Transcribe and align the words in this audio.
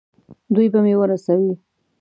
دوی 0.53 0.67
به 0.73 0.79
مې 0.85 0.93
ورسوي. 0.97 1.53